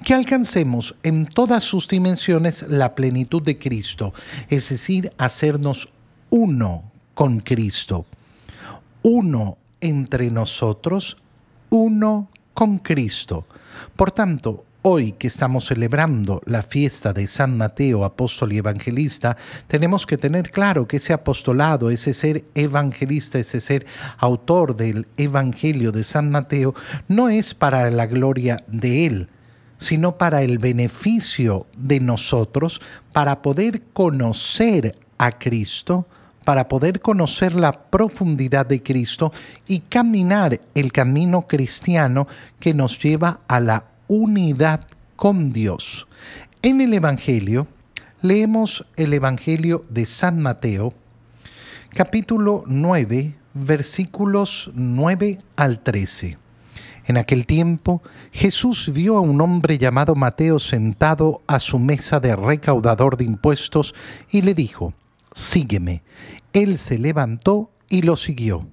que 0.04 0.14
alcancemos 0.14 0.96
en 1.04 1.26
todas 1.26 1.64
sus 1.64 1.88
dimensiones 1.88 2.66
la 2.70 2.94
plenitud 2.94 3.42
de 3.42 3.58
Cristo, 3.58 4.14
es 4.50 4.70
decir, 4.70 5.12
hacernos 5.18 5.90
uno 6.30 6.92
con 7.14 7.40
Cristo, 7.40 8.06
uno 9.02 9.58
entre 9.82 10.30
nosotros 10.30 11.18
uno 11.70 12.30
con 12.54 12.80
Cristo. 12.80 13.46
Por 13.96 14.12
tanto, 14.12 14.66
Hoy 14.84 15.14
que 15.14 15.28
estamos 15.28 15.66
celebrando 15.66 16.42
la 16.46 16.62
fiesta 16.62 17.12
de 17.12 17.28
San 17.28 17.58
Mateo, 17.58 18.06
apóstol 18.06 18.54
y 18.54 18.60
evangelista, 18.60 19.36
tenemos 19.68 20.06
que 20.06 20.18
tener 20.18 20.52
claro 20.52 20.88
que 20.88 20.98
ese 20.98 21.14
apostolado, 21.14 21.90
ese 21.90 22.14
ser 22.14 22.46
evangelista, 22.54 23.40
ese 23.40 23.60
ser 23.60 23.86
autor 24.18 24.76
del 24.76 25.08
Evangelio 25.18 25.92
de 25.92 26.04
San 26.04 26.30
Mateo, 26.30 26.76
no 27.08 27.28
es 27.28 27.56
para 27.56 27.90
la 27.90 28.06
gloria 28.06 28.64
de 28.68 29.08
él, 29.08 29.30
sino 29.80 30.16
para 30.16 30.44
el 30.44 30.60
beneficio 30.60 31.66
de 31.76 32.00
nosotros, 32.00 32.80
para 33.14 33.42
poder 33.42 33.82
conocer 33.94 34.96
a 35.18 35.38
Cristo, 35.38 36.08
para 36.46 36.70
poder 36.70 37.02
conocer 37.02 37.56
la 37.56 37.90
profundidad 37.90 38.68
de 38.68 38.82
Cristo 38.84 39.34
y 39.68 39.80
caminar 39.80 40.62
el 40.76 40.94
camino 40.94 41.48
cristiano 41.48 42.28
que 42.60 42.74
nos 42.74 43.00
lleva 43.00 43.42
a 43.48 43.60
la 43.60 43.97
unidad 44.08 44.88
con 45.16 45.52
Dios. 45.52 46.08
En 46.62 46.82
el 46.82 46.94
Evangelio, 46.94 47.68
leemos 48.22 48.86
el 48.96 49.14
Evangelio 49.14 49.86
de 49.90 50.06
San 50.06 50.42
Mateo, 50.42 50.94
capítulo 51.94 52.64
9, 52.68 53.36
versículos 53.54 54.72
9 54.74 55.40
al 55.56 55.82
13. 55.82 56.38
En 57.06 57.18
aquel 57.18 57.46
tiempo, 57.46 58.02
Jesús 58.32 58.92
vio 58.94 59.18
a 59.18 59.22
un 59.22 59.40
hombre 59.40 59.78
llamado 59.78 60.14
Mateo 60.16 60.60
sentado 60.60 61.42
a 61.48 61.60
su 61.60 61.80
mesa 61.80 62.20
de 62.20 62.36
recaudador 62.36 63.16
de 63.16 63.24
impuestos 63.24 63.96
y 64.30 64.42
le 64.42 64.54
dijo, 64.54 64.94
Sígueme. 65.34 66.04
Él 66.52 66.78
se 66.78 66.98
levantó 66.98 67.72
y 67.90 68.02
lo 68.02 68.18
siguió. 68.18 68.68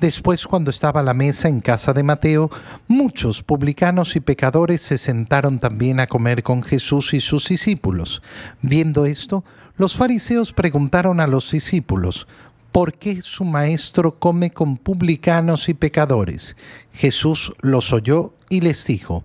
Después, 0.00 0.46
cuando 0.46 0.70
estaba 0.70 1.00
a 1.00 1.04
la 1.04 1.14
mesa 1.14 1.48
en 1.48 1.60
casa 1.60 1.92
de 1.92 2.02
Mateo, 2.02 2.50
muchos 2.88 3.42
publicanos 3.42 4.16
y 4.16 4.20
pecadores 4.20 4.82
se 4.82 4.98
sentaron 4.98 5.58
también 5.58 6.00
a 6.00 6.06
comer 6.06 6.42
con 6.42 6.62
Jesús 6.62 7.14
y 7.14 7.20
sus 7.20 7.48
discípulos. 7.48 8.22
Viendo 8.62 9.06
esto, 9.06 9.44
los 9.76 9.96
fariseos 9.96 10.52
preguntaron 10.52 11.20
a 11.20 11.26
los 11.26 11.50
discípulos, 11.50 12.26
¿por 12.72 12.94
qué 12.94 13.22
su 13.22 13.44
maestro 13.44 14.18
come 14.18 14.50
con 14.50 14.76
publicanos 14.76 15.68
y 15.68 15.74
pecadores? 15.74 16.56
Jesús 16.92 17.52
los 17.60 17.92
oyó 17.92 18.34
y 18.48 18.60
les 18.60 18.84
dijo, 18.86 19.24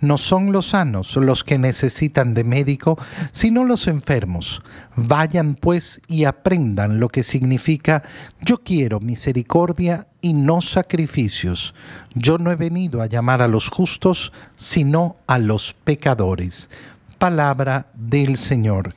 no 0.00 0.18
son 0.18 0.52
los 0.52 0.68
sanos 0.68 1.16
los 1.16 1.44
que 1.44 1.58
necesitan 1.58 2.34
de 2.34 2.44
médico, 2.44 2.98
sino 3.32 3.64
los 3.64 3.86
enfermos. 3.86 4.62
Vayan 4.96 5.54
pues 5.54 6.00
y 6.06 6.24
aprendan 6.24 7.00
lo 7.00 7.08
que 7.08 7.22
significa 7.22 8.02
yo 8.40 8.62
quiero 8.62 9.00
misericordia 9.00 10.08
y 10.20 10.34
no 10.34 10.60
sacrificios. 10.60 11.74
Yo 12.14 12.38
no 12.38 12.50
he 12.50 12.56
venido 12.56 13.02
a 13.02 13.06
llamar 13.06 13.42
a 13.42 13.48
los 13.48 13.68
justos, 13.68 14.32
sino 14.56 15.16
a 15.26 15.38
los 15.38 15.72
pecadores. 15.72 16.70
Palabra 17.18 17.88
del 17.94 18.36
Señor. 18.36 18.94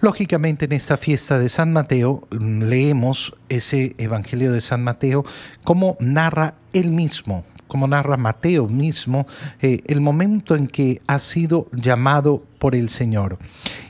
Lógicamente 0.00 0.64
en 0.64 0.72
esta 0.72 0.96
fiesta 0.96 1.38
de 1.38 1.50
San 1.50 1.72
Mateo 1.72 2.26
mm, 2.30 2.62
leemos 2.62 3.34
ese 3.50 3.94
Evangelio 3.98 4.50
de 4.50 4.62
San 4.62 4.82
Mateo 4.82 5.24
como 5.62 5.96
narra 6.00 6.54
él 6.72 6.90
mismo, 6.90 7.44
como 7.70 7.86
narra 7.86 8.18
Mateo 8.18 8.68
mismo, 8.68 9.26
eh, 9.62 9.80
el 9.86 10.02
momento 10.02 10.54
en 10.54 10.66
que 10.66 11.00
ha 11.06 11.18
sido 11.18 11.68
llamado 11.72 12.42
por 12.58 12.74
el 12.74 12.90
Señor. 12.90 13.38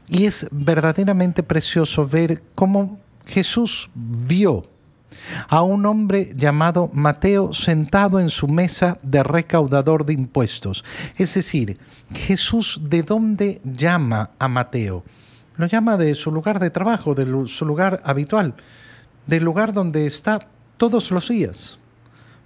Y 0.06 0.26
es 0.26 0.46
verdaderamente 0.52 1.42
precioso 1.42 2.06
ver 2.06 2.42
cómo 2.54 3.00
Jesús 3.26 3.90
vio 3.94 4.64
a 5.48 5.62
un 5.62 5.86
hombre 5.86 6.32
llamado 6.36 6.90
Mateo 6.92 7.52
sentado 7.54 8.20
en 8.20 8.28
su 8.28 8.48
mesa 8.48 8.98
de 9.02 9.22
recaudador 9.22 10.04
de 10.04 10.12
impuestos. 10.12 10.84
Es 11.16 11.34
decir, 11.34 11.78
Jesús 12.14 12.80
de 12.84 13.02
dónde 13.02 13.60
llama 13.64 14.30
a 14.38 14.48
Mateo? 14.48 15.04
Lo 15.56 15.66
llama 15.66 15.96
de 15.96 16.14
su 16.14 16.30
lugar 16.30 16.60
de 16.60 16.70
trabajo, 16.70 17.14
de 17.14 17.26
su 17.46 17.64
lugar 17.64 18.02
habitual, 18.04 18.54
del 19.26 19.44
lugar 19.44 19.72
donde 19.72 20.06
está 20.06 20.48
todos 20.76 21.10
los 21.10 21.28
días. 21.28 21.79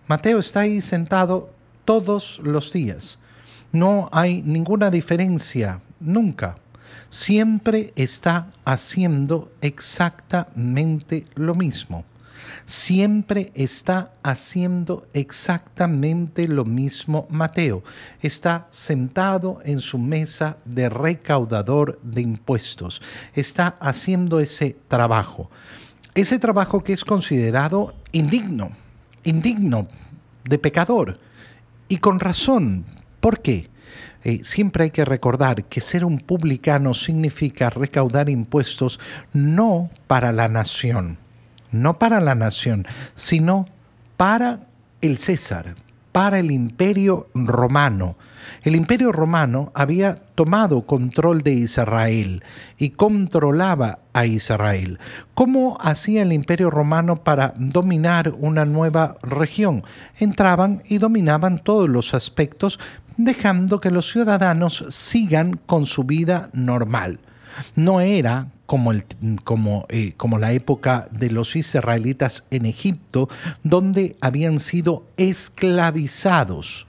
Mateo 0.06 0.38
está 0.38 0.60
ahí 0.60 0.82
sentado 0.82 1.50
todos 1.86 2.38
los 2.44 2.72
días. 2.72 3.18
No 3.72 4.10
hay 4.12 4.42
ninguna 4.42 4.90
diferencia, 4.90 5.80
nunca. 5.98 6.56
Siempre 7.08 7.92
está 7.96 8.48
haciendo 8.66 9.50
exactamente 9.62 11.24
lo 11.36 11.54
mismo. 11.54 12.04
Siempre 12.66 13.50
está 13.54 14.12
haciendo 14.22 15.06
exactamente 15.14 16.48
lo 16.48 16.66
mismo 16.66 17.26
Mateo. 17.30 17.82
Está 18.20 18.68
sentado 18.72 19.60
en 19.64 19.78
su 19.78 19.98
mesa 19.98 20.58
de 20.66 20.90
recaudador 20.90 21.98
de 22.02 22.20
impuestos. 22.20 23.00
Está 23.34 23.68
haciendo 23.80 24.38
ese 24.38 24.76
trabajo. 24.86 25.50
Ese 26.14 26.38
trabajo 26.38 26.84
que 26.84 26.92
es 26.92 27.04
considerado 27.04 27.94
indigno 28.12 28.83
indigno, 29.24 29.88
de 30.44 30.58
pecador. 30.58 31.18
Y 31.88 31.98
con 31.98 32.20
razón. 32.20 32.84
¿Por 33.20 33.40
qué? 33.40 33.68
Eh, 34.24 34.40
siempre 34.42 34.84
hay 34.84 34.90
que 34.90 35.04
recordar 35.04 35.64
que 35.64 35.82
ser 35.82 36.04
un 36.04 36.18
publicano 36.18 36.94
significa 36.94 37.68
recaudar 37.68 38.30
impuestos 38.30 38.98
no 39.34 39.90
para 40.06 40.32
la 40.32 40.48
nación, 40.48 41.18
no 41.70 41.98
para 41.98 42.20
la 42.20 42.34
nación, 42.34 42.86
sino 43.14 43.66
para 44.16 44.66
el 45.02 45.18
César, 45.18 45.74
para 46.14 46.38
el 46.38 46.52
imperio 46.52 47.28
romano. 47.34 48.14
El 48.62 48.76
imperio 48.76 49.10
romano 49.10 49.72
había 49.74 50.14
tomado 50.14 50.86
control 50.86 51.42
de 51.42 51.54
Israel 51.54 52.44
y 52.78 52.90
controlaba 52.90 53.98
a 54.12 54.24
Israel. 54.24 55.00
¿Cómo 55.34 55.76
hacía 55.80 56.22
el 56.22 56.32
imperio 56.32 56.70
romano 56.70 57.24
para 57.24 57.52
dominar 57.56 58.32
una 58.38 58.64
nueva 58.64 59.16
región? 59.22 59.82
Entraban 60.16 60.84
y 60.86 60.98
dominaban 60.98 61.58
todos 61.58 61.88
los 61.88 62.14
aspectos, 62.14 62.78
dejando 63.16 63.80
que 63.80 63.90
los 63.90 64.08
ciudadanos 64.08 64.84
sigan 64.90 65.58
con 65.66 65.84
su 65.84 66.04
vida 66.04 66.48
normal. 66.52 67.18
No 67.74 68.00
era 68.00 68.52
como, 68.66 68.92
el, 68.92 69.04
como, 69.44 69.86
eh, 69.88 70.14
como 70.16 70.38
la 70.38 70.52
época 70.52 71.08
de 71.10 71.30
los 71.30 71.56
israelitas 71.56 72.44
en 72.50 72.66
Egipto, 72.66 73.28
donde 73.62 74.16
habían 74.20 74.60
sido 74.60 75.06
esclavizados 75.16 76.86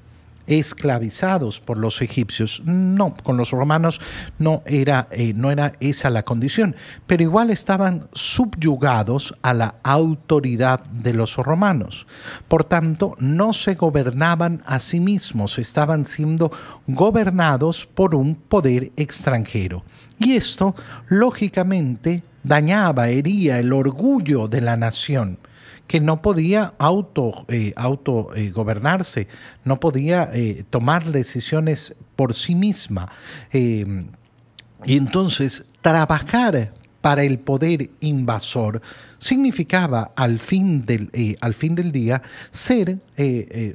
esclavizados 0.47 1.59
por 1.59 1.77
los 1.77 2.01
egipcios. 2.01 2.61
No, 2.65 3.15
con 3.23 3.37
los 3.37 3.51
romanos 3.51 3.99
no 4.39 4.61
era, 4.65 5.07
eh, 5.11 5.33
no 5.35 5.51
era 5.51 5.73
esa 5.79 6.09
la 6.09 6.23
condición, 6.23 6.75
pero 7.07 7.23
igual 7.23 7.49
estaban 7.49 8.07
subyugados 8.13 9.35
a 9.41 9.53
la 9.53 9.75
autoridad 9.83 10.83
de 10.85 11.13
los 11.13 11.35
romanos. 11.37 12.07
Por 12.47 12.63
tanto, 12.63 13.15
no 13.19 13.53
se 13.53 13.75
gobernaban 13.75 14.63
a 14.65 14.79
sí 14.79 14.99
mismos, 14.99 15.59
estaban 15.59 16.05
siendo 16.05 16.51
gobernados 16.87 17.85
por 17.85 18.15
un 18.15 18.35
poder 18.35 18.91
extranjero. 18.95 19.83
Y 20.19 20.33
esto, 20.33 20.75
lógicamente, 21.07 22.23
dañaba, 22.43 23.09
hería 23.09 23.59
el 23.59 23.73
orgullo 23.73 24.47
de 24.47 24.61
la 24.61 24.77
nación 24.77 25.39
que 25.87 25.99
no 25.99 26.21
podía 26.21 26.73
auto, 26.77 27.45
eh, 27.47 27.73
auto 27.75 28.29
eh, 28.35 28.49
gobernarse, 28.49 29.27
no 29.63 29.79
podía 29.79 30.29
eh, 30.33 30.63
tomar 30.69 31.11
decisiones 31.11 31.95
por 32.15 32.33
sí 32.33 32.55
misma. 32.55 33.11
y 33.51 34.97
entonces 34.97 35.65
trabajar 35.81 36.73
para 37.01 37.23
el 37.23 37.39
poder 37.39 37.89
invasor 37.99 38.81
significaba 39.19 40.11
al 40.15 40.39
fin 40.39 40.85
del, 40.85 41.09
al 41.41 41.53
fin 41.53 41.75
del 41.75 41.91
día 41.91 42.21
ser, 42.51 42.99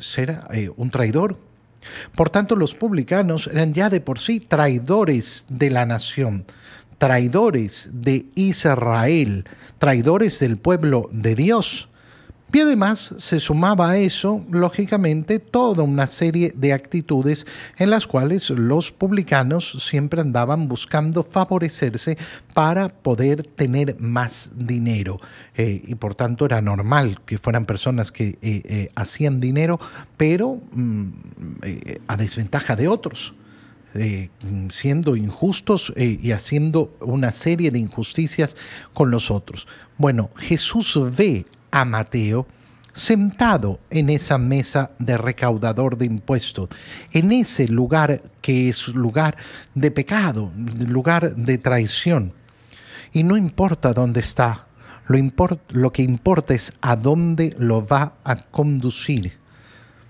ser 0.00 0.40
un 0.76 0.90
traidor, 0.90 1.36
por 2.14 2.30
tanto, 2.30 2.56
los 2.56 2.74
publicanos 2.74 3.48
eran 3.52 3.72
ya 3.72 3.88
de 3.88 4.00
por 4.00 4.18
sí 4.18 4.40
traidores 4.40 5.44
de 5.48 5.70
la 5.70 5.86
nación, 5.86 6.44
traidores 6.98 7.88
de 7.92 8.26
Israel, 8.34 9.44
traidores 9.78 10.38
del 10.38 10.58
pueblo 10.58 11.08
de 11.12 11.34
Dios. 11.34 11.89
Y 12.52 12.60
además 12.60 13.14
se 13.18 13.38
sumaba 13.38 13.90
a 13.90 13.98
eso, 13.98 14.44
lógicamente, 14.50 15.38
toda 15.38 15.84
una 15.84 16.08
serie 16.08 16.52
de 16.56 16.72
actitudes 16.72 17.46
en 17.76 17.90
las 17.90 18.08
cuales 18.08 18.50
los 18.50 18.90
publicanos 18.90 19.76
siempre 19.78 20.20
andaban 20.20 20.66
buscando 20.66 21.22
favorecerse 21.22 22.18
para 22.52 22.88
poder 22.88 23.44
tener 23.44 24.00
más 24.00 24.50
dinero. 24.56 25.20
Eh, 25.56 25.82
y 25.86 25.94
por 25.94 26.16
tanto 26.16 26.44
era 26.44 26.60
normal 26.60 27.20
que 27.24 27.38
fueran 27.38 27.66
personas 27.66 28.10
que 28.10 28.30
eh, 28.42 28.62
eh, 28.64 28.90
hacían 28.96 29.40
dinero, 29.40 29.78
pero 30.16 30.60
mm, 30.72 31.08
a 32.08 32.16
desventaja 32.16 32.74
de 32.74 32.88
otros. 32.88 33.34
siendo 34.68 35.16
injustos 35.16 35.92
y 35.96 36.30
haciendo 36.30 36.96
una 37.00 37.32
serie 37.32 37.72
de 37.72 37.80
injusticias 37.80 38.56
con 38.94 39.10
los 39.10 39.32
otros. 39.32 39.66
Bueno, 39.98 40.30
Jesús 40.36 40.96
ve 41.18 41.44
a 41.70 41.84
Mateo 41.84 42.46
sentado 42.92 43.80
en 43.90 44.10
esa 44.10 44.38
mesa 44.38 44.90
de 44.98 45.16
recaudador 45.16 45.96
de 45.96 46.06
impuestos, 46.06 46.68
en 47.12 47.32
ese 47.32 47.68
lugar 47.68 48.22
que 48.40 48.68
es 48.68 48.88
lugar 48.88 49.36
de 49.74 49.90
pecado, 49.90 50.50
lugar 50.86 51.36
de 51.36 51.58
traición. 51.58 52.32
Y 53.12 53.22
no 53.22 53.36
importa 53.36 53.92
dónde 53.92 54.20
está, 54.20 54.66
lo, 55.06 55.18
lo 55.70 55.92
que 55.92 56.02
importa 56.02 56.54
es 56.54 56.72
a 56.80 56.96
dónde 56.96 57.54
lo 57.58 57.86
va 57.86 58.14
a 58.24 58.36
conducir. 58.36 59.38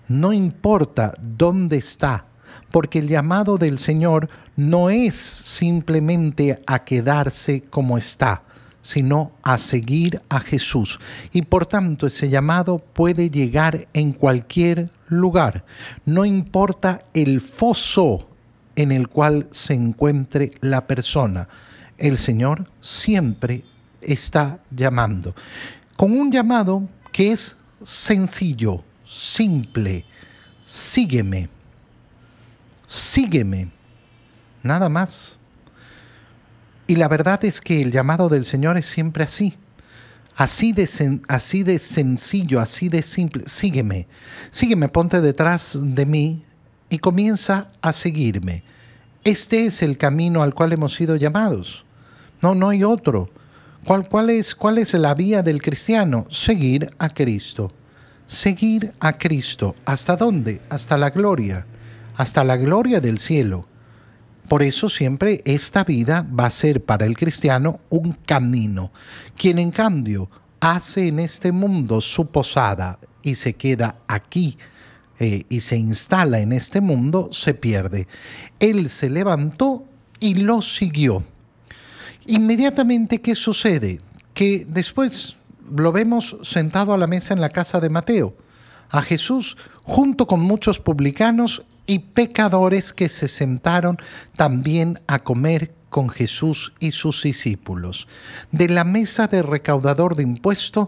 No 0.09 0.33
importa 0.33 1.15
dónde 1.21 1.77
está, 1.77 2.27
porque 2.71 2.99
el 2.99 3.09
llamado 3.09 3.59
del 3.59 3.79
Señor 3.79 4.29
no 4.57 4.91
es 4.91 5.15
simplemente 5.17 6.63
a 6.67 6.81
quedarse 6.81 7.63
como 7.63 7.97
está, 7.97 8.43
sino 8.83 9.33
a 9.43 9.59
seguir 9.59 10.23
a 10.29 10.41
Jesús. 10.41 10.99
Y 11.33 11.43
por 11.43 11.67
tanto 11.67 12.07
ese 12.07 12.29
llamado 12.29 12.79
puede 12.79 13.31
llegar 13.31 13.89
en 13.93 14.13
cualquier 14.13 14.91
lugar. 15.09 15.65
No 16.05 16.25
importa 16.25 17.03
el 17.15 17.41
foso 17.41 18.29
en 18.77 18.93
el 18.93 19.09
cual 19.09 19.49
se 19.51 19.75
encuentre 19.75 20.53
la 20.61 20.87
persona. 20.87 21.49
El 21.99 22.17
Señor 22.17 22.71
siempre 22.81 23.65
está 24.01 24.61
llamando. 24.71 25.35
Con 25.97 26.13
un 26.19 26.33
llamado 26.33 26.89
que 27.13 27.33
es 27.33 27.57
sencillo, 27.85 28.83
simple. 29.05 30.05
Sígueme. 30.65 31.49
Sígueme. 32.87 33.71
Nada 34.63 34.89
más. 34.89 35.40
Y 36.91 36.97
la 36.97 37.07
verdad 37.07 37.45
es 37.45 37.61
que 37.61 37.81
el 37.81 37.93
llamado 37.93 38.29
del 38.29 38.45
Señor 38.45 38.77
es 38.77 38.89
siempre 38.89 39.23
así. 39.23 39.57
Así 40.35 40.73
de, 40.73 40.91
así 41.29 41.63
de 41.63 41.79
sencillo, 41.79 42.59
así 42.59 42.89
de 42.89 43.05
simple. 43.05 43.45
Sígueme. 43.47 44.09
Sígueme, 44.51 44.89
ponte 44.89 45.21
detrás 45.21 45.79
de 45.81 46.05
mí 46.05 46.45
y 46.89 46.99
comienza 46.99 47.71
a 47.81 47.93
seguirme. 47.93 48.65
Este 49.23 49.67
es 49.67 49.83
el 49.83 49.99
camino 49.99 50.43
al 50.43 50.53
cual 50.53 50.73
hemos 50.73 50.95
sido 50.95 51.15
llamados. 51.15 51.85
No, 52.43 52.57
no 52.57 52.71
hay 52.71 52.83
otro. 52.83 53.31
¿Cuál, 53.85 54.09
cuál, 54.09 54.31
es, 54.31 54.57
¿Cuál 54.57 54.79
es 54.79 54.93
la 54.95 55.15
vía 55.15 55.45
del 55.45 55.63
cristiano? 55.63 56.27
Seguir 56.29 56.91
a 56.99 57.11
Cristo. 57.11 57.71
Seguir 58.27 58.95
a 58.99 59.17
Cristo. 59.17 59.77
¿Hasta 59.85 60.17
dónde? 60.17 60.61
Hasta 60.69 60.99
la 60.99 61.11
gloria. 61.11 61.67
Hasta 62.17 62.43
la 62.43 62.57
gloria 62.57 63.01
del 63.01 63.21
cielo. 63.21 63.69
Por 64.51 64.65
eso 64.65 64.89
siempre 64.89 65.43
esta 65.45 65.85
vida 65.85 66.27
va 66.29 66.47
a 66.47 66.51
ser 66.51 66.85
para 66.85 67.07
el 67.07 67.17
cristiano 67.17 67.79
un 67.89 68.11
camino. 68.11 68.91
Quien 69.37 69.61
en 69.61 69.71
cambio 69.71 70.29
hace 70.59 71.07
en 71.07 71.21
este 71.21 71.53
mundo 71.53 72.01
su 72.01 72.27
posada 72.27 72.99
y 73.23 73.37
se 73.37 73.53
queda 73.53 74.01
aquí 74.09 74.59
eh, 75.21 75.45
y 75.49 75.61
se 75.61 75.77
instala 75.77 76.41
en 76.41 76.53
este 76.53 76.81
mundo, 76.81 77.29
se 77.31 77.55
pierde. 77.55 78.09
Él 78.59 78.91
se 78.91 79.09
levantó 79.09 79.85
y 80.19 80.35
lo 80.35 80.63
siguió. 80.63 81.23
Inmediatamente, 82.27 83.21
¿qué 83.21 83.37
sucede? 83.37 84.01
Que 84.35 84.67
después 84.69 85.37
lo 85.73 85.93
vemos 85.93 86.37
sentado 86.43 86.93
a 86.93 86.99
la 86.99 87.07
mesa 87.07 87.35
en 87.35 87.41
la 87.41 87.51
casa 87.51 87.79
de 87.79 87.89
Mateo, 87.89 88.35
a 88.89 89.01
Jesús 89.01 89.57
junto 89.85 90.27
con 90.27 90.41
muchos 90.41 90.81
publicanos 90.81 91.63
y 91.91 91.99
pecadores 91.99 92.93
que 92.93 93.09
se 93.09 93.27
sentaron 93.27 93.99
también 94.37 95.01
a 95.09 95.25
comer 95.25 95.75
con 95.89 96.09
Jesús 96.09 96.73
y 96.79 96.93
sus 96.93 97.25
discípulos. 97.25 98.07
De 98.53 98.69
la 98.69 98.85
mesa 98.85 99.27
de 99.27 99.43
recaudador 99.43 100.15
de 100.15 100.23
impuestos 100.23 100.87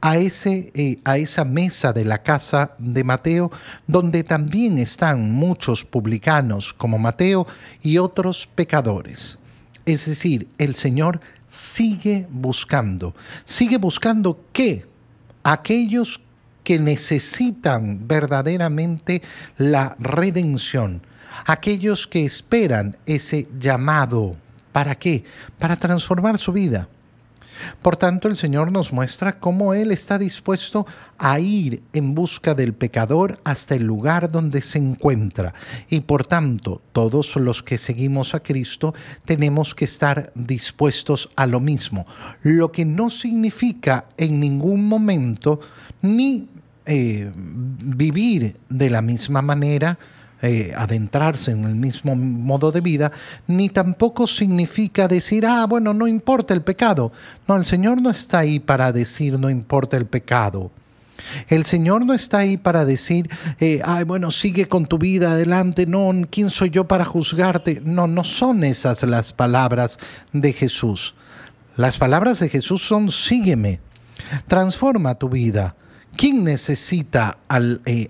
a, 0.00 0.16
ese, 0.16 0.70
eh, 0.76 1.00
a 1.02 1.18
esa 1.18 1.44
mesa 1.44 1.92
de 1.92 2.04
la 2.04 2.22
casa 2.22 2.76
de 2.78 3.02
Mateo, 3.02 3.50
donde 3.88 4.22
también 4.22 4.78
están 4.78 5.32
muchos 5.32 5.84
publicanos 5.84 6.72
como 6.72 6.98
Mateo 6.98 7.48
y 7.82 7.98
otros 7.98 8.46
pecadores. 8.46 9.38
Es 9.86 10.06
decir, 10.06 10.46
el 10.58 10.76
Señor 10.76 11.20
sigue 11.48 12.28
buscando. 12.30 13.16
¿Sigue 13.44 13.78
buscando 13.78 14.38
qué? 14.52 14.86
Aquellos 15.42 16.20
que 16.64 16.80
necesitan 16.80 18.08
verdaderamente 18.08 19.22
la 19.56 19.94
redención, 20.00 21.02
aquellos 21.46 22.06
que 22.08 22.24
esperan 22.24 22.96
ese 23.06 23.46
llamado. 23.60 24.36
¿Para 24.72 24.96
qué? 24.96 25.24
Para 25.58 25.76
transformar 25.76 26.38
su 26.38 26.52
vida. 26.52 26.88
Por 27.82 27.96
tanto, 27.96 28.28
el 28.28 28.36
Señor 28.36 28.72
nos 28.72 28.92
muestra 28.92 29.38
cómo 29.38 29.74
Él 29.74 29.92
está 29.92 30.18
dispuesto 30.18 30.86
a 31.18 31.38
ir 31.40 31.82
en 31.92 32.14
busca 32.14 32.54
del 32.54 32.74
pecador 32.74 33.40
hasta 33.44 33.74
el 33.74 33.84
lugar 33.84 34.30
donde 34.30 34.62
se 34.62 34.78
encuentra. 34.78 35.54
Y 35.88 36.00
por 36.00 36.26
tanto, 36.26 36.82
todos 36.92 37.36
los 37.36 37.62
que 37.62 37.78
seguimos 37.78 38.34
a 38.34 38.40
Cristo 38.40 38.94
tenemos 39.24 39.74
que 39.74 39.84
estar 39.84 40.32
dispuestos 40.34 41.30
a 41.36 41.46
lo 41.46 41.60
mismo. 41.60 42.06
Lo 42.42 42.72
que 42.72 42.84
no 42.84 43.10
significa 43.10 44.06
en 44.16 44.40
ningún 44.40 44.86
momento 44.86 45.60
ni 46.02 46.48
eh, 46.86 47.32
vivir 47.34 48.56
de 48.68 48.90
la 48.90 49.00
misma 49.00 49.40
manera, 49.40 49.98
eh, 50.46 50.74
adentrarse 50.76 51.52
en 51.52 51.64
el 51.64 51.74
mismo 51.74 52.14
modo 52.14 52.70
de 52.70 52.82
vida, 52.82 53.10
ni 53.46 53.70
tampoco 53.70 54.26
significa 54.26 55.08
decir, 55.08 55.46
ah, 55.46 55.64
bueno, 55.66 55.94
no 55.94 56.06
importa 56.06 56.52
el 56.52 56.60
pecado. 56.60 57.12
No, 57.48 57.56
el 57.56 57.64
Señor 57.64 58.02
no 58.02 58.10
está 58.10 58.40
ahí 58.40 58.60
para 58.60 58.92
decir, 58.92 59.38
no 59.38 59.48
importa 59.48 59.96
el 59.96 60.04
pecado. 60.04 60.70
El 61.48 61.64
Señor 61.64 62.04
no 62.04 62.12
está 62.12 62.40
ahí 62.40 62.58
para 62.58 62.84
decir, 62.84 63.30
eh, 63.58 63.80
ay, 63.86 64.04
bueno, 64.04 64.30
sigue 64.30 64.66
con 64.66 64.84
tu 64.84 64.98
vida 64.98 65.32
adelante, 65.32 65.86
no, 65.86 66.12
¿quién 66.30 66.50
soy 66.50 66.68
yo 66.68 66.86
para 66.86 67.06
juzgarte? 67.06 67.80
No, 67.82 68.06
no 68.06 68.22
son 68.22 68.64
esas 68.64 69.02
las 69.04 69.32
palabras 69.32 69.98
de 70.34 70.52
Jesús. 70.52 71.14
Las 71.74 71.96
palabras 71.96 72.38
de 72.40 72.50
Jesús 72.50 72.86
son, 72.86 73.10
sígueme, 73.10 73.80
transforma 74.46 75.14
tu 75.14 75.30
vida, 75.30 75.74
¿Quién 76.16 76.44
necesita 76.44 77.38
al, 77.48 77.80
eh, 77.86 78.08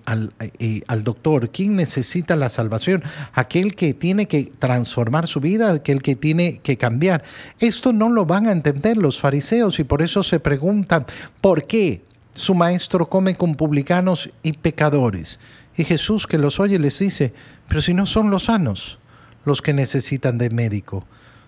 eh, 0.59 0.83
al, 0.87 1.05
doctor? 1.05 1.51
¿Quién 1.51 1.77
necesita 1.77 2.37
la 2.37 2.51
salvación? 2.51 3.03
Aquel 3.33 3.75
que 3.75 3.95
tiene 3.95 4.27
que 4.27 4.53
transformar 4.59 5.27
su 5.27 5.41
vida, 5.41 5.73
aquel 5.73 6.03
que 6.03 6.15
tiene 6.15 6.59
que 6.59 6.77
cambiar. 6.77 7.25
Esto 7.61 7.93
no 7.93 8.11
lo 8.11 8.27
van 8.27 8.47
a 8.47 8.53
entender 8.53 8.97
los 8.97 9.19
fariseos 9.19 9.79
y 9.79 9.85
por 9.85 10.03
eso 10.03 10.23
se 10.23 10.39
preguntan, 10.39 11.07
¿por 11.41 11.67
qué 11.67 12.03
su 12.35 12.55
maestro 12.55 13.09
come 13.09 13.37
con 13.37 13.55
publicanos 13.55 14.29
y 14.43 14.53
pecadores? 14.53 15.41
Y 15.77 15.85
Jesús 15.85 16.27
que 16.27 16.39
los 16.39 16.61
oye 16.61 16.79
les 16.79 16.99
dice, 16.99 17.33
pero 17.69 17.81
si 17.81 17.95
no 17.95 18.07
son 18.07 18.31
los 18.31 18.45
sanos 18.45 18.99
los 19.45 19.63
que 19.63 19.73
necesitan 19.73 20.37
de 20.37 20.51
médico, 20.51 21.07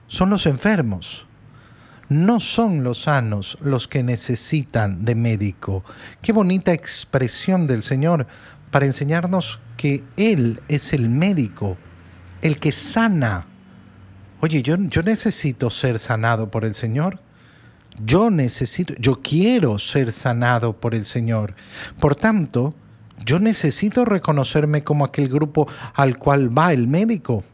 son 0.09 0.31
los 0.31 0.47
enfermos 0.47 1.27
no 2.09 2.41
son 2.41 2.85
los 2.85 3.03
sanos 3.03 3.59
los 3.61 3.89
que 3.89 4.03
necesitan 4.03 5.05
de 5.05 5.15
médico. 5.15 5.85
Qué 6.23 6.33
bonita 6.33 6.73
expresión 6.73 7.67
del 7.67 7.83
Señor 7.83 8.27
para 8.71 8.87
enseñarnos 8.87 9.61
que 9.77 10.05
Él 10.17 10.61
es 10.69 10.93
el 10.93 11.09
médico, 11.09 11.77
el 12.43 12.59
que 12.59 12.73
sana. 12.73 13.47
Oye, 14.41 14.63
yo, 14.63 14.77
yo 14.77 15.03
necesito 15.03 15.71
ser 15.71 15.99
sanado 15.99 16.51
por 16.51 16.65
el 16.65 16.75
Señor. 16.75 17.21
Yo 18.05 18.31
necesito, 18.31 18.95
yo 18.99 19.23
quiero 19.23 19.79
ser 19.79 20.13
sanado 20.13 20.75
por 20.79 20.95
el 20.95 21.07
Señor. 21.07 21.55
Por 21.99 22.15
tanto, 22.15 22.75
yo 23.25 23.39
necesito 23.41 24.05
reconocerme 24.05 24.85
como 24.85 25.05
aquel 25.05 25.29
grupo 25.29 25.67
al 25.95 26.19
cual 26.19 26.57
va 26.57 26.73
el 26.73 26.89
médico. 26.89 27.45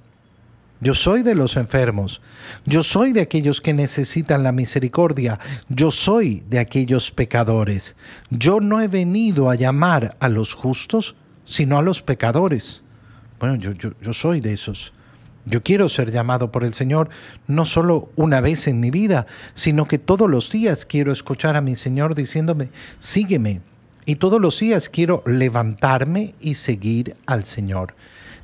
Yo 0.82 0.94
soy 0.94 1.22
de 1.22 1.36
los 1.36 1.56
enfermos. 1.56 2.20
Yo 2.66 2.82
soy 2.82 3.12
de 3.12 3.20
aquellos 3.20 3.60
que 3.60 3.72
necesitan 3.72 4.42
la 4.42 4.50
misericordia. 4.50 5.38
Yo 5.68 5.92
soy 5.92 6.42
de 6.50 6.58
aquellos 6.58 7.12
pecadores. 7.12 7.94
Yo 8.30 8.58
no 8.58 8.80
he 8.80 8.88
venido 8.88 9.48
a 9.48 9.54
llamar 9.54 10.16
a 10.18 10.28
los 10.28 10.54
justos, 10.54 11.14
sino 11.44 11.78
a 11.78 11.82
los 11.82 12.02
pecadores. 12.02 12.82
Bueno, 13.38 13.54
yo, 13.54 13.70
yo, 13.74 14.12
soy 14.12 14.40
de 14.40 14.54
esos. 14.54 14.92
Yo 15.44 15.62
quiero 15.62 15.88
ser 15.88 16.10
llamado 16.10 16.50
por 16.50 16.64
el 16.64 16.74
Señor 16.74 17.10
no 17.46 17.64
solo 17.64 18.10
una 18.16 18.40
vez 18.40 18.66
en 18.66 18.80
mi 18.80 18.90
vida, 18.90 19.28
sino 19.54 19.86
que 19.86 19.98
todos 19.98 20.28
los 20.28 20.50
días 20.50 20.84
quiero 20.84 21.12
escuchar 21.12 21.54
a 21.54 21.60
mi 21.60 21.76
Señor 21.76 22.16
diciéndome, 22.16 22.70
sígueme. 22.98 23.60
Y 24.04 24.16
todos 24.16 24.40
los 24.40 24.58
días 24.58 24.88
quiero 24.88 25.22
levantarme 25.26 26.34
y 26.40 26.56
seguir 26.56 27.14
al 27.26 27.44
Señor. 27.44 27.94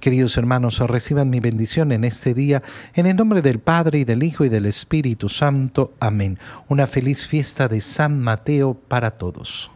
Queridos 0.00 0.38
hermanos, 0.38 0.78
reciban 0.78 1.28
mi 1.28 1.40
bendición 1.40 1.92
en 1.92 2.04
este 2.04 2.32
día, 2.32 2.62
en 2.94 3.06
el 3.06 3.16
nombre 3.16 3.42
del 3.42 3.58
Padre 3.58 3.98
y 3.98 4.04
del 4.04 4.22
Hijo 4.22 4.46
y 4.46 4.48
del 4.48 4.64
Espíritu 4.64 5.28
Santo. 5.28 5.92
Amén. 6.00 6.38
Una 6.68 6.86
feliz 6.86 7.26
fiesta 7.26 7.68
de 7.68 7.82
San 7.82 8.18
Mateo 8.18 8.72
para 8.74 9.12
todos. 9.12 9.70